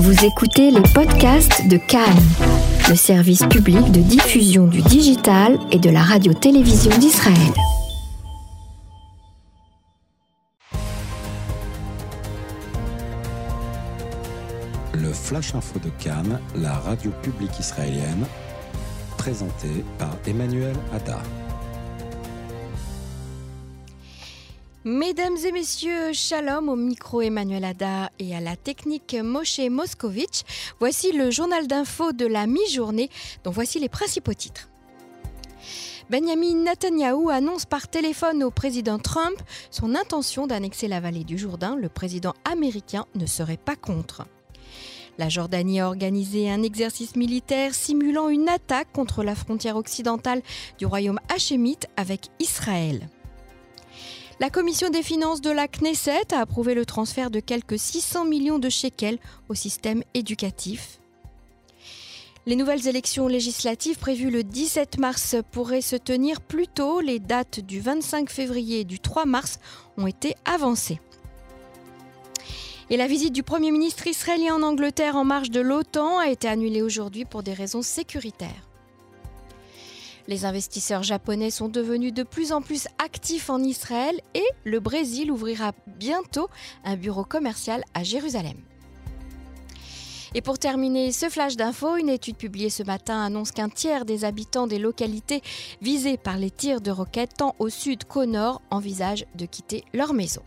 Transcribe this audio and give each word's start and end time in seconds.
Vous 0.00 0.24
écoutez 0.24 0.70
les 0.70 0.80
podcasts 0.94 1.66
de 1.66 1.76
Cannes, 1.76 2.22
le 2.88 2.94
service 2.94 3.44
public 3.46 3.90
de 3.90 3.98
diffusion 3.98 4.68
du 4.68 4.80
digital 4.80 5.58
et 5.72 5.78
de 5.80 5.90
la 5.90 6.02
radio-télévision 6.02 6.96
d'Israël. 6.98 7.34
Le 14.94 15.12
Flash 15.12 15.56
Info 15.56 15.80
de 15.80 15.90
Cannes, 16.00 16.38
la 16.54 16.74
radio 16.74 17.10
publique 17.20 17.58
israélienne, 17.58 18.24
présenté 19.16 19.84
par 19.98 20.16
Emmanuel 20.28 20.76
Hadar. 20.94 21.24
Mesdames 24.84 25.36
et 25.44 25.50
messieurs, 25.50 26.12
shalom 26.12 26.68
au 26.68 26.76
micro 26.76 27.20
Emmanuel 27.20 27.64
Ada 27.64 28.12
et 28.20 28.36
à 28.36 28.40
la 28.40 28.54
technique 28.54 29.16
Moshe 29.20 29.58
Moskovitch. 29.58 30.42
Voici 30.78 31.10
le 31.10 31.32
journal 31.32 31.66
d'info 31.66 32.12
de 32.12 32.24
la 32.24 32.46
mi-journée, 32.46 33.10
dont 33.42 33.50
voici 33.50 33.80
les 33.80 33.88
principaux 33.88 34.34
titres. 34.34 34.68
Benjamin 36.10 36.62
Netanyahu 36.62 37.28
annonce 37.28 37.64
par 37.64 37.88
téléphone 37.88 38.44
au 38.44 38.52
président 38.52 39.00
Trump 39.00 39.36
son 39.72 39.96
intention 39.96 40.46
d'annexer 40.46 40.86
la 40.86 41.00
vallée 41.00 41.24
du 41.24 41.38
Jourdain. 41.38 41.74
Le 41.74 41.88
président 41.88 42.34
américain 42.44 43.04
ne 43.16 43.26
serait 43.26 43.56
pas 43.56 43.76
contre. 43.76 44.26
La 45.18 45.28
Jordanie 45.28 45.80
a 45.80 45.88
organisé 45.88 46.48
un 46.48 46.62
exercice 46.62 47.16
militaire 47.16 47.74
simulant 47.74 48.28
une 48.28 48.48
attaque 48.48 48.92
contre 48.92 49.24
la 49.24 49.34
frontière 49.34 49.74
occidentale 49.74 50.40
du 50.78 50.86
royaume 50.86 51.18
hachémite 51.28 51.88
avec 51.96 52.28
Israël. 52.38 53.08
La 54.40 54.50
commission 54.50 54.88
des 54.88 55.02
finances 55.02 55.40
de 55.40 55.50
la 55.50 55.66
Knesset 55.66 56.32
a 56.32 56.38
approuvé 56.38 56.74
le 56.74 56.86
transfert 56.86 57.28
de 57.28 57.40
quelques 57.40 57.76
600 57.76 58.24
millions 58.24 58.60
de 58.60 58.68
shekels 58.68 59.18
au 59.48 59.54
système 59.54 60.04
éducatif. 60.14 61.00
Les 62.46 62.54
nouvelles 62.54 62.86
élections 62.86 63.26
législatives 63.26 63.98
prévues 63.98 64.30
le 64.30 64.44
17 64.44 65.00
mars 65.00 65.34
pourraient 65.50 65.80
se 65.80 65.96
tenir 65.96 66.40
plus 66.40 66.68
tôt. 66.68 67.00
Les 67.00 67.18
dates 67.18 67.58
du 67.58 67.80
25 67.80 68.30
février 68.30 68.80
et 68.80 68.84
du 68.84 69.00
3 69.00 69.26
mars 69.26 69.58
ont 69.96 70.06
été 70.06 70.36
avancées. 70.44 71.00
Et 72.90 72.96
la 72.96 73.08
visite 73.08 73.32
du 73.32 73.42
Premier 73.42 73.72
ministre 73.72 74.06
israélien 74.06 74.54
en 74.54 74.62
Angleterre 74.62 75.16
en 75.16 75.24
marge 75.24 75.50
de 75.50 75.60
l'OTAN 75.60 76.20
a 76.20 76.28
été 76.28 76.46
annulée 76.46 76.80
aujourd'hui 76.80 77.24
pour 77.24 77.42
des 77.42 77.54
raisons 77.54 77.82
sécuritaires. 77.82 78.67
Les 80.28 80.44
investisseurs 80.44 81.02
japonais 81.02 81.50
sont 81.50 81.68
devenus 81.68 82.12
de 82.12 82.22
plus 82.22 82.52
en 82.52 82.60
plus 82.60 82.86
actifs 83.02 83.48
en 83.48 83.60
Israël 83.60 84.20
et 84.34 84.44
le 84.64 84.78
Brésil 84.78 85.32
ouvrira 85.32 85.72
bientôt 85.86 86.50
un 86.84 86.96
bureau 86.96 87.24
commercial 87.24 87.82
à 87.94 88.02
Jérusalem. 88.02 88.58
Et 90.34 90.42
pour 90.42 90.58
terminer 90.58 91.12
ce 91.12 91.30
flash 91.30 91.56
d'info, 91.56 91.96
une 91.96 92.10
étude 92.10 92.36
publiée 92.36 92.68
ce 92.68 92.82
matin 92.82 93.24
annonce 93.24 93.52
qu'un 93.52 93.70
tiers 93.70 94.04
des 94.04 94.26
habitants 94.26 94.66
des 94.66 94.78
localités 94.78 95.40
visées 95.80 96.18
par 96.18 96.36
les 96.36 96.50
tirs 96.50 96.82
de 96.82 96.90
roquettes 96.90 97.38
tant 97.38 97.54
au 97.58 97.70
sud 97.70 98.04
qu'au 98.04 98.26
nord 98.26 98.60
envisagent 98.70 99.24
de 99.34 99.46
quitter 99.46 99.82
leur 99.94 100.12
maison. 100.12 100.42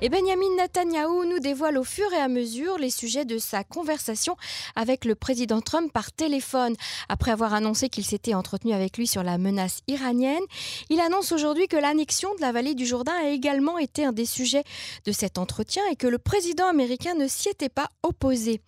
Et 0.00 0.10
Benjamin 0.10 0.54
Netanyahu 0.56 1.26
nous 1.26 1.40
dévoile 1.40 1.76
au 1.76 1.82
fur 1.82 2.12
et 2.12 2.20
à 2.20 2.28
mesure 2.28 2.78
les 2.78 2.90
sujets 2.90 3.24
de 3.24 3.36
sa 3.36 3.64
conversation 3.64 4.36
avec 4.76 5.04
le 5.04 5.16
président 5.16 5.60
Trump 5.60 5.92
par 5.92 6.12
téléphone. 6.12 6.76
Après 7.08 7.32
avoir 7.32 7.52
annoncé 7.52 7.88
qu'il 7.88 8.04
s'était 8.04 8.34
entretenu 8.34 8.72
avec 8.72 8.96
lui 8.96 9.08
sur 9.08 9.24
la 9.24 9.38
menace 9.38 9.80
iranienne, 9.88 10.42
il 10.88 11.00
annonce 11.00 11.32
aujourd'hui 11.32 11.66
que 11.66 11.76
l'annexion 11.76 12.32
de 12.36 12.40
la 12.40 12.52
vallée 12.52 12.76
du 12.76 12.86
Jourdain 12.86 13.14
a 13.24 13.30
également 13.30 13.76
été 13.76 14.04
un 14.04 14.12
des 14.12 14.24
sujets 14.24 14.62
de 15.04 15.10
cet 15.10 15.36
entretien 15.36 15.82
et 15.90 15.96
que 15.96 16.06
le 16.06 16.18
président 16.18 16.68
américain 16.68 17.14
ne 17.14 17.26
s'y 17.26 17.48
était 17.48 17.68
pas 17.68 17.88
opposé. 18.04 18.60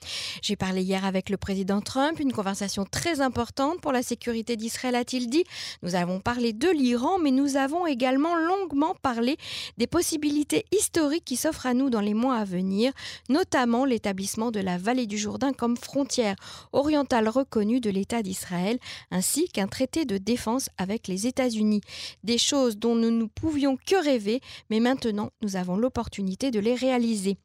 J'ai 0.43 0.57
parlé 0.57 0.83
hier 0.83 1.05
avec 1.05 1.31
le 1.31 1.37
président 1.37 1.81
Trump, 1.81 2.19
une 2.19 2.33
conversation 2.33 2.85
très 2.85 3.21
importante 3.21 3.81
pour 3.81 3.93
la 3.93 4.03
sécurité 4.03 4.57
d'Israël, 4.57 4.97
a-t-il 4.97 5.31
dit. 5.31 5.45
Nous 5.85 5.95
avons 5.95 6.19
parlé 6.19 6.53
de 6.53 6.69
l'Iran, 6.69 7.19
mais 7.21 7.31
nous 7.31 7.57
avons 7.57 7.87
également 7.87 8.35
longuement 8.35 8.97
parlé 9.01 9.37
des 9.79 9.87
possibilités 9.87 10.65
historiques 10.73 11.20
qui 11.25 11.37
s'offre 11.37 11.67
à 11.67 11.75
nous 11.75 11.91
dans 11.91 12.01
les 12.01 12.15
mois 12.15 12.37
à 12.37 12.45
venir, 12.45 12.93
notamment 13.29 13.85
l'établissement 13.85 14.51
de 14.51 14.61
la 14.61 14.79
vallée 14.79 15.07
du 15.07 15.19
Jourdain 15.19 15.53
comme 15.53 15.77
frontière 15.77 16.37
orientale 16.73 17.29
reconnue 17.29 17.81
de 17.81 17.91
l'État 17.91 18.23
d'Israël, 18.23 18.79
ainsi 19.11 19.49
qu'un 19.49 19.67
traité 19.67 20.05
de 20.05 20.19
défense 20.19 20.69
avec 20.79 21.09
les 21.09 21.27
États-Unis. 21.27 21.81
Des 22.25 22.39
choses 22.39 22.77
dont 22.77 22.95
nous 22.95 23.11
ne 23.11 23.25
pouvions 23.27 23.77
que 23.77 24.03
rêver, 24.03 24.41
mais 24.71 24.81
maintenant 24.81 25.31
nous 25.43 25.57
avons 25.57 25.77
l'opportunité 25.77 26.51
de 26.51 26.61
les 26.61 26.75
réaliser. 26.75 27.37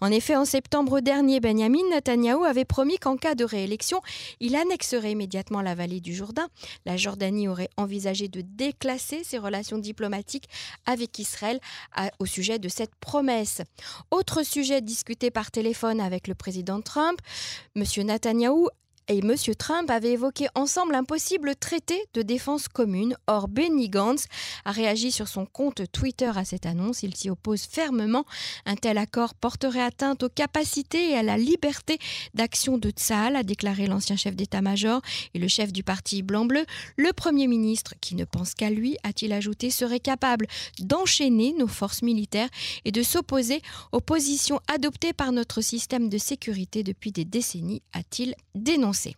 En 0.00 0.10
effet, 0.10 0.36
en 0.36 0.44
septembre 0.44 1.00
dernier, 1.00 1.40
Benjamin 1.40 1.88
Netanyahu 1.90 2.44
avait 2.44 2.64
promis 2.64 2.98
qu'en 2.98 3.16
cas 3.16 3.34
de 3.34 3.44
réélection, 3.44 4.00
il 4.40 4.56
annexerait 4.56 5.12
immédiatement 5.12 5.62
la 5.62 5.74
vallée 5.74 6.00
du 6.00 6.14
Jourdain. 6.14 6.48
La 6.86 6.96
Jordanie 6.96 7.48
aurait 7.48 7.70
envisagé 7.76 8.28
de 8.28 8.40
déclasser 8.40 9.24
ses 9.24 9.38
relations 9.38 9.78
diplomatiques 9.78 10.48
avec 10.86 11.18
Israël 11.18 11.60
au 12.18 12.26
sujet 12.26 12.58
de 12.58 12.68
cette 12.68 12.94
première 12.96 13.21
autre 14.10 14.42
sujet 14.42 14.80
discuté 14.80 15.30
par 15.30 15.50
téléphone 15.50 16.00
avec 16.00 16.28
le 16.28 16.34
président 16.34 16.80
Trump, 16.80 17.18
M. 17.76 17.84
Netanyahu 18.04 18.66
et 19.08 19.18
M. 19.18 19.34
Trump 19.58 19.90
avaient 19.90 20.12
évoqué 20.12 20.46
ensemble 20.54 20.94
un 20.94 21.04
possible 21.04 21.54
traité 21.56 22.00
de 22.14 22.22
défense 22.22 22.68
commune. 22.68 23.16
Or, 23.26 23.48
Benny 23.48 23.88
Gantz 23.88 24.26
a 24.64 24.70
réagi 24.70 25.10
sur 25.10 25.28
son 25.28 25.46
compte 25.46 25.82
Twitter 25.90 26.30
à 26.34 26.44
cette 26.44 26.66
annonce. 26.66 27.02
Il 27.02 27.16
s'y 27.16 27.30
oppose 27.30 27.62
fermement. 27.62 28.24
Un 28.64 28.76
tel 28.76 28.98
accord 28.98 29.34
porterait 29.34 29.82
atteinte 29.82 30.22
aux 30.22 30.28
capacités 30.28 31.10
et 31.10 31.16
à 31.16 31.22
la 31.22 31.36
liberté 31.36 31.98
d'action 32.34 32.78
de 32.78 32.90
Tsahal, 32.90 33.34
a 33.34 33.42
déclaré 33.42 33.86
l'ancien 33.86 34.16
chef 34.16 34.36
d'état-major 34.36 35.00
et 35.34 35.38
le 35.38 35.48
chef 35.48 35.72
du 35.72 35.82
parti 35.82 36.22
blanc-bleu. 36.22 36.64
Le 36.96 37.12
Premier 37.12 37.48
ministre, 37.48 37.94
qui 38.00 38.14
ne 38.14 38.24
pense 38.24 38.54
qu'à 38.54 38.70
lui, 38.70 38.96
a-t-il 39.02 39.32
ajouté, 39.32 39.70
serait 39.70 40.00
capable 40.00 40.46
d'enchaîner 40.78 41.54
nos 41.58 41.66
forces 41.66 42.02
militaires 42.02 42.48
et 42.84 42.92
de 42.92 43.02
s'opposer 43.02 43.62
aux 43.90 44.00
positions 44.00 44.60
adoptées 44.68 45.12
par 45.12 45.32
notre 45.32 45.60
système 45.60 46.08
de 46.08 46.18
sécurité 46.18 46.82
depuis 46.82 47.10
des 47.10 47.24
décennies, 47.24 47.82
a-t-il 47.92 48.34
dénoncé 48.54 48.91
annoncé. 48.92 49.16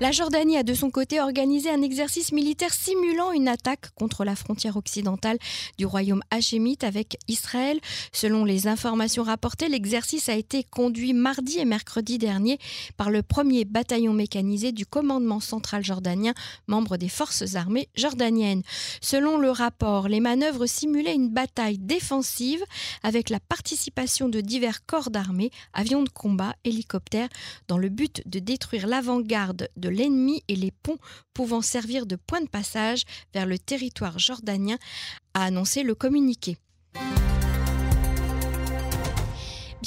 La 0.00 0.12
Jordanie 0.12 0.56
a 0.56 0.62
de 0.62 0.74
son 0.74 0.90
côté 0.90 1.20
organisé 1.20 1.70
un 1.70 1.82
exercice 1.82 2.30
militaire 2.30 2.72
simulant 2.72 3.32
une 3.32 3.48
attaque 3.48 3.90
contre 3.96 4.24
la 4.24 4.36
frontière 4.36 4.76
occidentale 4.76 5.38
du 5.76 5.86
royaume 5.86 6.22
hachémite 6.30 6.84
avec 6.84 7.18
Israël. 7.26 7.80
Selon 8.12 8.44
les 8.44 8.68
informations 8.68 9.24
rapportées, 9.24 9.68
l'exercice 9.68 10.28
a 10.28 10.36
été 10.36 10.62
conduit 10.62 11.14
mardi 11.14 11.58
et 11.58 11.64
mercredi 11.64 12.16
dernier 12.16 12.60
par 12.96 13.10
le 13.10 13.24
premier 13.24 13.64
bataillon 13.64 14.12
mécanisé 14.12 14.70
du 14.70 14.86
commandement 14.86 15.40
central 15.40 15.82
jordanien, 15.84 16.32
membre 16.68 16.96
des 16.96 17.08
forces 17.08 17.56
armées 17.56 17.88
jordaniennes. 17.96 18.62
Selon 19.00 19.36
le 19.36 19.50
rapport, 19.50 20.06
les 20.06 20.20
manœuvres 20.20 20.66
simulaient 20.66 21.16
une 21.16 21.30
bataille 21.30 21.78
défensive 21.78 22.62
avec 23.02 23.30
la 23.30 23.40
participation 23.40 24.28
de 24.28 24.40
divers 24.40 24.86
corps 24.86 25.10
d'armée, 25.10 25.50
avions 25.72 26.04
de 26.04 26.08
combat, 26.08 26.54
hélicoptères, 26.62 27.28
dans 27.66 27.78
le 27.78 27.88
but 27.88 28.22
de 28.26 28.38
détruire 28.38 28.86
l'avant-garde 28.86 29.68
l'ennemi 29.88 30.42
et 30.48 30.56
les 30.56 30.70
ponts 30.70 30.98
pouvant 31.34 31.62
servir 31.62 32.06
de 32.06 32.16
point 32.16 32.40
de 32.40 32.48
passage 32.48 33.02
vers 33.34 33.46
le 33.46 33.58
territoire 33.58 34.18
jordanien, 34.18 34.78
a 35.34 35.44
annoncé 35.44 35.82
le 35.82 35.94
communiqué. 35.94 36.56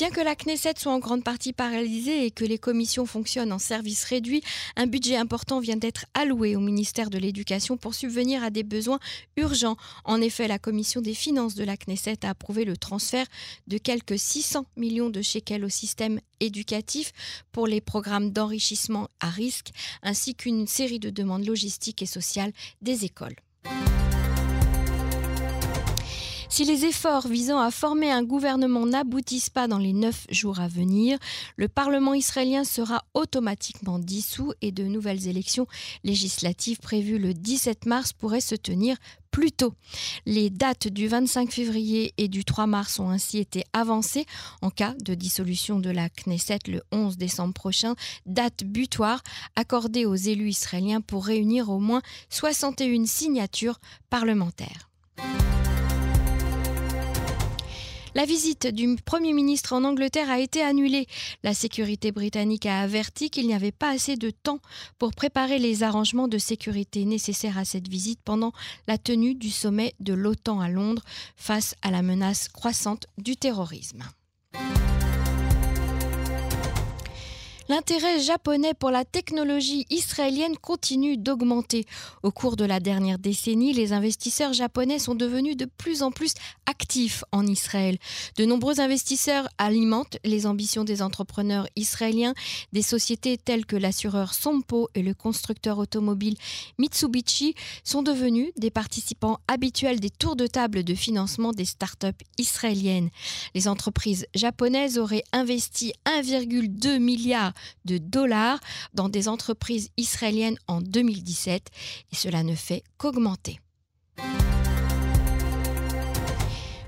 Bien 0.01 0.09
que 0.09 0.19
la 0.19 0.35
Knesset 0.35 0.73
soit 0.79 0.94
en 0.94 0.97
grande 0.97 1.23
partie 1.23 1.53
paralysée 1.53 2.25
et 2.25 2.31
que 2.31 2.44
les 2.44 2.57
commissions 2.57 3.06
fonctionnent 3.06 3.51
en 3.51 3.59
service 3.59 4.03
réduit, 4.03 4.41
un 4.75 4.88
budget 4.88 5.16
important 5.16 5.59
vient 5.59 5.75
d'être 5.75 6.07
alloué 6.16 6.56
au 6.56 6.59
ministère 6.59 7.12
de 7.12 7.19
l'Éducation 7.19 7.78
pour 7.78 7.94
subvenir 7.94 8.44
à 8.44 8.50
des 8.50 8.63
besoins 8.63 8.97
urgents. 9.38 9.78
En 10.03 10.19
effet, 10.19 10.47
la 10.47 10.57
commission 10.57 11.01
des 11.01 11.13
finances 11.13 11.53
de 11.53 11.64
la 11.64 11.78
Knesset 11.78 12.25
a 12.25 12.31
approuvé 12.31 12.66
le 12.66 12.78
transfert 12.78 13.28
de 13.67 13.78
quelques 13.78 14.17
600 14.17 14.66
millions 14.75 15.11
de 15.11 15.22
shekels 15.22 15.64
au 15.64 15.70
système 15.70 16.20
éducatif 16.40 17.11
pour 17.52 17.67
les 17.67 17.79
programmes 17.79 18.31
d'enrichissement 18.31 19.08
à 19.20 19.29
risque, 19.29 19.70
ainsi 20.02 20.34
qu'une 20.34 20.66
série 20.66 20.97
de 20.97 21.11
demandes 21.11 21.46
logistiques 21.46 22.02
et 22.02 22.08
sociales 22.08 22.53
des 22.81 23.05
écoles. 23.05 23.35
Si 26.51 26.65
les 26.65 26.83
efforts 26.83 27.29
visant 27.29 27.61
à 27.61 27.71
former 27.71 28.11
un 28.11 28.23
gouvernement 28.23 28.85
n'aboutissent 28.85 29.49
pas 29.49 29.69
dans 29.69 29.77
les 29.77 29.93
neuf 29.93 30.27
jours 30.29 30.59
à 30.59 30.67
venir, 30.67 31.17
le 31.55 31.69
Parlement 31.69 32.13
israélien 32.13 32.65
sera 32.65 33.05
automatiquement 33.13 33.99
dissous 33.99 34.51
et 34.61 34.73
de 34.73 34.83
nouvelles 34.83 35.29
élections 35.29 35.65
législatives 36.03 36.79
prévues 36.79 37.19
le 37.19 37.33
17 37.33 37.85
mars 37.85 38.11
pourraient 38.11 38.41
se 38.41 38.55
tenir 38.55 38.97
plus 39.31 39.53
tôt. 39.53 39.73
Les 40.25 40.49
dates 40.49 40.89
du 40.89 41.07
25 41.07 41.53
février 41.53 42.13
et 42.17 42.27
du 42.27 42.43
3 42.43 42.67
mars 42.67 42.99
ont 42.99 43.09
ainsi 43.09 43.37
été 43.37 43.63
avancées 43.71 44.25
en 44.61 44.71
cas 44.71 44.93
de 44.99 45.13
dissolution 45.13 45.79
de 45.79 45.89
la 45.89 46.09
Knesset 46.09 46.59
le 46.67 46.81
11 46.91 47.15
décembre 47.15 47.53
prochain, 47.53 47.95
date 48.25 48.65
butoir 48.65 49.23
accordée 49.55 50.05
aux 50.05 50.15
élus 50.15 50.49
israéliens 50.49 50.99
pour 50.99 51.25
réunir 51.25 51.69
au 51.69 51.79
moins 51.79 52.01
61 52.29 53.05
signatures 53.05 53.79
parlementaires. 54.09 54.89
La 58.13 58.25
visite 58.25 58.67
du 58.67 58.97
Premier 58.97 59.31
ministre 59.31 59.72
en 59.72 59.85
Angleterre 59.85 60.29
a 60.29 60.40
été 60.40 60.61
annulée. 60.61 61.08
La 61.43 61.53
sécurité 61.53 62.11
britannique 62.11 62.66
a 62.66 62.81
averti 62.81 63.29
qu'il 63.29 63.47
n'y 63.47 63.53
avait 63.53 63.72
pas 63.72 63.90
assez 63.90 64.17
de 64.17 64.31
temps 64.31 64.59
pour 64.99 65.11
préparer 65.11 65.59
les 65.59 65.81
arrangements 65.84 66.28
de 66.28 66.37
sécurité 66.37 67.05
nécessaires 67.05 67.58
à 67.58 67.63
cette 67.63 67.87
visite 67.87 68.19
pendant 68.25 68.52
la 68.87 68.97
tenue 68.97 69.34
du 69.34 69.49
sommet 69.49 69.93
de 70.02 70.13
l'OTAN 70.13 70.59
à 70.59 70.67
Londres 70.67 71.03
face 71.37 71.73
à 71.81 71.90
la 71.90 72.02
menace 72.02 72.49
croissante 72.49 73.08
du 73.17 73.37
terrorisme. 73.37 74.03
L'intérêt 77.72 78.20
japonais 78.20 78.73
pour 78.73 78.91
la 78.91 79.06
technologie 79.06 79.85
israélienne 79.90 80.58
continue 80.58 81.16
d'augmenter. 81.16 81.85
Au 82.22 82.29
cours 82.29 82.58
de 82.58 82.66
la 82.66 82.82
dernière 82.82 83.18
décennie, 83.18 83.72
les 83.72 83.94
investisseurs 83.94 84.52
japonais 84.52 85.00
sont 85.00 85.16
devenus 85.16 85.56
de 85.56 85.64
plus 85.64 86.03
en 86.03 86.12
plus 86.12 86.34
actifs 86.66 87.23
en 87.32 87.47
Israël. 87.47 87.97
De 88.35 88.44
nombreux 88.44 88.82
investisseurs 88.82 89.47
alimentent 89.58 90.18
les 90.26 90.47
ambitions 90.47 90.84
des 90.84 91.02
entrepreneurs 91.02 91.66
israéliens. 91.78 92.34
Des 92.73 92.82
sociétés 92.82 93.38
telles 93.38 93.66
que 93.66 93.78
l'assureur 93.78 94.34
Sompo 94.34 94.90
et 94.94 95.02
le 95.02 95.14
constructeur 95.14 95.78
automobile 95.78 96.35
Mitsubishi 96.78 97.56
sont 97.85 98.03
devenus 98.03 98.52
des 98.58 98.70
participants 98.70 99.40
habituels 99.47 100.02
des 100.02 100.09
tours 100.09 100.35
de 100.35 100.46
table 100.46 100.84
de 100.84 100.94
financement 100.94 101.53
des 101.53 101.64
startups 101.64 102.08
israéliennes. 102.38 103.12
Les 103.56 103.70
entreprises 103.70 104.26
japonaises 104.35 104.97
auraient 104.97 105.23
investi 105.32 105.94
1,2 106.06 107.00
milliard 107.00 107.53
de 107.85 107.97
dollars 107.97 108.59
dans 108.93 109.09
des 109.09 109.28
entreprises 109.28 109.90
israéliennes 109.97 110.58
en 110.67 110.81
2017 110.81 111.67
et 112.11 112.16
cela 112.16 112.43
ne 112.43 112.55
fait 112.55 112.84
qu'augmenter. 112.97 113.59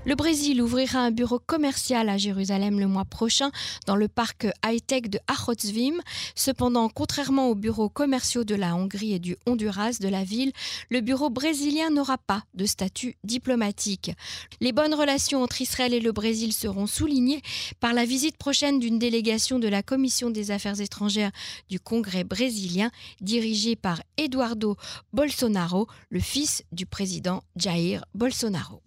Le 0.06 0.14
Brésil 0.16 0.60
ouvrira 0.60 0.98
un 0.98 1.10
bureau 1.10 1.38
commercial 1.38 2.10
à 2.10 2.18
Jérusalem 2.18 2.78
le 2.78 2.86
mois 2.86 3.06
prochain 3.06 3.50
dans 3.86 3.96
le 3.96 4.06
parc 4.06 4.46
high-tech 4.62 5.08
de 5.08 5.18
Achotzvim. 5.28 5.94
Cependant, 6.34 6.90
contrairement 6.90 7.48
aux 7.48 7.54
bureaux 7.54 7.88
commerciaux 7.88 8.44
de 8.44 8.54
la 8.54 8.76
Hongrie 8.76 9.14
et 9.14 9.18
du 9.18 9.36
Honduras 9.46 9.96
de 10.00 10.08
la 10.08 10.22
ville, 10.22 10.52
le 10.90 11.00
bureau 11.00 11.30
brésilien 11.30 11.88
n'aura 11.88 12.18
pas 12.18 12.44
de 12.52 12.66
statut 12.66 13.16
diplomatique. 13.24 14.12
Les 14.60 14.72
bonnes 14.72 14.92
relations 14.92 15.42
entre 15.42 15.62
Israël 15.62 15.94
et 15.94 16.00
le 16.00 16.12
Brésil 16.12 16.52
seront 16.52 16.86
soulignées 16.86 17.40
par 17.80 17.94
la 17.94 18.04
visite 18.04 18.36
prochaine 18.36 18.80
d'une 18.80 18.98
délégation 18.98 19.58
de 19.58 19.68
la 19.68 19.82
Commission 19.82 20.28
des 20.28 20.50
Affaires 20.50 20.82
étrangères 20.82 21.32
du 21.70 21.80
Congrès 21.80 22.24
brésilien 22.24 22.90
dirigée 23.22 23.74
par 23.74 24.02
Eduardo 24.18 24.76
Bolsonaro, 25.14 25.88
le 26.10 26.20
fils 26.20 26.62
du 26.72 26.84
président 26.84 27.42
Jair 27.56 28.04
Bolsonaro. 28.14 28.82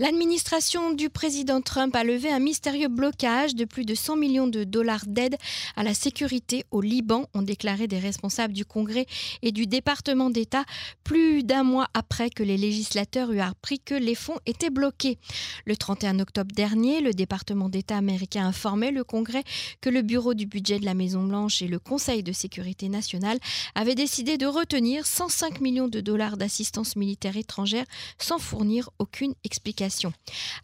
L'administration 0.00 0.94
du 0.94 1.10
président 1.10 1.60
Trump 1.60 1.94
a 1.94 2.04
levé 2.04 2.32
un 2.32 2.38
mystérieux 2.38 2.88
blocage 2.88 3.54
de 3.54 3.66
plus 3.66 3.84
de 3.84 3.94
100 3.94 4.16
millions 4.16 4.46
de 4.46 4.64
dollars 4.64 5.04
d'aide 5.06 5.36
à 5.76 5.82
la 5.82 5.92
sécurité 5.92 6.64
au 6.70 6.80
Liban, 6.80 7.26
ont 7.34 7.42
déclaré 7.42 7.86
des 7.86 7.98
responsables 7.98 8.54
du 8.54 8.64
Congrès 8.64 9.04
et 9.42 9.52
du 9.52 9.66
département 9.66 10.30
d'État 10.30 10.64
plus 11.04 11.42
d'un 11.42 11.64
mois 11.64 11.86
après 11.92 12.30
que 12.30 12.42
les 12.42 12.56
législateurs 12.56 13.30
eurent 13.30 13.44
appris 13.44 13.78
que 13.78 13.94
les 13.94 14.14
fonds 14.14 14.38
étaient 14.46 14.70
bloqués. 14.70 15.18
Le 15.66 15.76
31 15.76 16.18
octobre 16.20 16.54
dernier, 16.54 17.02
le 17.02 17.12
département 17.12 17.68
d'État 17.68 17.98
américain 17.98 18.46
informait 18.46 18.92
le 18.92 19.04
Congrès 19.04 19.44
que 19.82 19.90
le 19.90 20.00
bureau 20.00 20.32
du 20.32 20.46
budget 20.46 20.78
de 20.78 20.86
la 20.86 20.94
Maison-Blanche 20.94 21.60
et 21.60 21.68
le 21.68 21.78
Conseil 21.78 22.22
de 22.22 22.32
sécurité 22.32 22.88
nationale 22.88 23.38
avaient 23.74 23.94
décidé 23.94 24.38
de 24.38 24.46
retenir 24.46 25.04
105 25.04 25.60
millions 25.60 25.88
de 25.88 26.00
dollars 26.00 26.38
d'assistance 26.38 26.96
militaire 26.96 27.36
étrangère 27.36 27.84
sans 28.16 28.38
fournir 28.38 28.88
aucune 28.98 29.34
explication. 29.44 29.89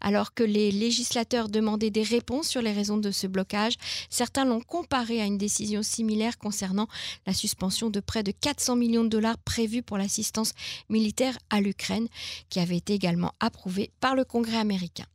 Alors 0.01 0.33
que 0.33 0.43
les 0.43 0.71
législateurs 0.71 1.49
demandaient 1.49 1.89
des 1.89 2.03
réponses 2.03 2.47
sur 2.47 2.61
les 2.61 2.71
raisons 2.71 2.97
de 2.97 3.11
ce 3.11 3.27
blocage, 3.27 3.75
certains 4.09 4.45
l'ont 4.45 4.61
comparé 4.61 5.21
à 5.21 5.25
une 5.25 5.37
décision 5.37 5.83
similaire 5.83 6.37
concernant 6.37 6.87
la 7.25 7.33
suspension 7.33 7.89
de 7.89 7.99
près 7.99 8.23
de 8.23 8.31
400 8.31 8.75
millions 8.75 9.03
de 9.03 9.09
dollars 9.09 9.37
prévus 9.37 9.83
pour 9.83 9.97
l'assistance 9.97 10.53
militaire 10.89 11.37
à 11.49 11.61
l'Ukraine, 11.61 12.07
qui 12.49 12.59
avait 12.59 12.77
été 12.77 12.93
également 12.93 13.33
approuvée 13.39 13.91
par 13.99 14.15
le 14.15 14.25
Congrès 14.25 14.57
américain. 14.57 15.05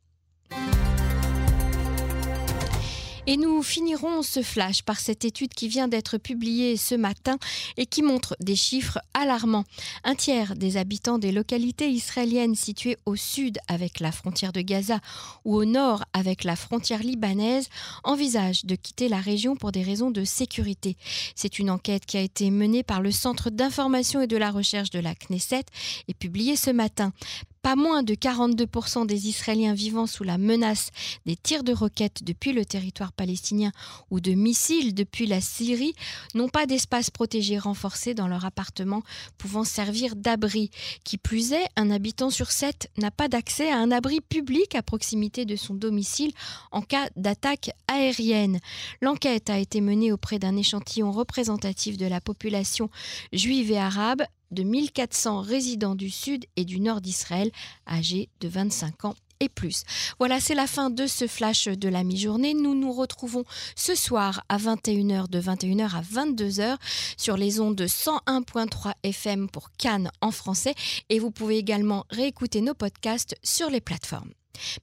Et 3.29 3.37
nous 3.37 3.63
finirons 3.63 4.23
ce 4.23 4.43
flash 4.43 4.83
par 4.83 4.99
cette 4.99 5.25
étude 5.25 5.55
qui 5.55 5.69
vient 5.69 5.87
d'être 5.87 6.19
publiée 6.19 6.77
ce 6.77 6.97
matin 6.97 7.39
et 7.77 7.87
qui 7.87 8.03
montre 8.03 8.37
des 8.41 8.57
chiffres 8.57 8.99
alarmants. 9.15 9.63
Un 10.03 10.17
tiers 10.17 10.57
des 10.57 10.77
habitants 10.77 11.19
des 11.19 11.31
localités 11.31 11.89
israéliennes 11.89 12.57
situées 12.57 12.97
au 13.07 13.15
sud 13.15 13.59
avec 13.69 14.01
la 14.01 14.11
frontière 14.11 14.53
de 14.53 14.61
Gaza 14.61 14.99
ou 15.45 15.55
au 15.55 15.65
nord 15.65 16.05
avec 16.13 16.43
la 16.43 16.57
frontière 16.57 17.05
libanaise 17.05 17.69
envisagent 18.03 18.65
de 18.65 18.75
quitter 18.75 19.09
la 19.09 19.21
région 19.21 19.55
pour 19.55 19.71
des 19.71 19.85
raisons 19.85 20.11
de 20.11 20.25
sécurité. 20.25 20.97
C'est 21.37 21.61
une 21.61 21.71
enquête 21.71 22.07
qui 22.07 22.17
a 22.17 22.23
été 22.23 22.51
menée 22.51 22.83
par 22.83 23.01
le 23.01 23.13
Centre 23.13 23.51
d'information 23.51 24.21
et 24.21 24.27
de 24.27 24.37
la 24.37 24.51
recherche 24.51 24.91
de 24.91 24.99
la 24.99 25.15
Knesset 25.15 25.67
et 26.09 26.15
publiée 26.15 26.57
ce 26.57 26.71
matin. 26.71 27.13
Pas 27.63 27.77
moins 27.77 28.03
de 28.03 28.15
42% 28.15 29.07
des 29.07 29.29
Israéliens 29.29 29.73
vivant 29.73 30.09
sous 30.09 30.25
la 30.25 30.37
menace 30.37 30.91
des 31.27 31.37
tirs 31.37 31.63
de 31.63 31.73
roquettes 31.73 32.25
depuis 32.25 32.53
le 32.53 32.65
territoire 32.65 33.13
palestinien 33.13 33.71
ou 34.11 34.19
de 34.19 34.33
missiles 34.33 34.95
depuis 34.95 35.27
la 35.27 35.41
Syrie 35.41 35.95
n'ont 36.35 36.49
pas 36.49 36.67
d'espace 36.67 37.11
protégé 37.11 37.59
renforcé 37.59 38.15
dans 38.15 38.27
leur 38.27 38.45
appartement 38.45 39.05
pouvant 39.39 39.63
servir 39.63 40.17
d'abri. 40.17 40.71
Qui 41.05 41.19
plus 41.19 41.53
est, 41.53 41.69
un 41.77 41.93
habitant 41.93 42.31
sur 42.31 42.51
sept 42.51 42.91
n'a 42.99 43.13
pas 43.13 43.29
d'accès 43.29 43.71
à 43.71 43.79
un 43.79 43.93
abri 43.93 44.21
public 44.21 44.75
à 44.75 44.83
proximité 44.83 45.45
de 45.45 45.55
son 45.55 45.75
domicile 45.75 46.33
en 46.73 46.83
cas 46.83 47.11
d'attaque 47.15 47.71
aérienne. 47.87 48.59
L'enquête 49.01 49.51
a 49.51 49.59
été 49.59 49.81
menée 49.81 50.11
auprès 50.11 50.41
d'un 50.41 50.57
échantillon 50.57 51.13
représentatif 51.13 51.97
de 51.97 52.07
la 52.07 52.21
population 52.21 52.91
juive 53.33 53.71
et 53.71 53.79
arabe 53.79 54.23
de 54.53 54.63
1400 54.63 55.41
résidents 55.41 55.95
du 55.95 56.11
sud 56.11 56.45
et 56.57 56.65
du 56.65 56.81
nord 56.81 57.01
d'Israël 57.01 57.51
âgés 57.87 58.29
de 58.41 58.49
25 58.49 59.05
ans 59.07 59.15
et 59.41 59.49
plus. 59.49 59.83
Voilà, 60.19 60.41
c'est 60.41 60.55
la 60.55 60.67
fin 60.67 60.89
de 60.89 61.07
ce 61.07 61.27
flash 61.27 61.67
de 61.67 61.89
la 61.89 62.05
mi-journée. 62.05 62.55
Nous 62.55 62.75
nous 62.75 62.93
retrouvons 62.93 63.45
ce 63.75 63.95
soir 63.95 64.45
à 64.49 64.57
21h 64.57 65.29
de 65.29 65.41
21h 65.41 65.97
à 65.97 66.03
22h 66.03 66.77
sur 67.17 67.37
les 67.37 67.61
ondes 67.61 67.75
de 67.75 67.87
101.3 67.87 68.93
FM 69.03 69.49
pour 69.49 69.71
Cannes 69.77 70.11
en 70.21 70.31
français 70.31 70.75
et 71.09 71.19
vous 71.19 71.31
pouvez 71.31 71.59
également 71.59 72.05
réécouter 72.11 72.61
nos 72.61 72.75
podcasts 72.75 73.35
sur 73.43 73.69
les 73.69 73.81
plateformes. 73.81 74.33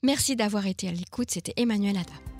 Merci 0.03 0.35
d'avoir 0.35 0.67
été 0.67 0.89
à 0.89 0.91
l'écoute, 0.91 1.31
c'était 1.31 1.53
Emmanuel 1.55 1.97
Ada. 1.97 2.38